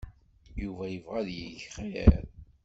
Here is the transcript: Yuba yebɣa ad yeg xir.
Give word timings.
Yuba 0.61 0.83
yebɣa 0.93 1.15
ad 1.21 1.29
yeg 1.37 1.59
xir. 1.73 2.15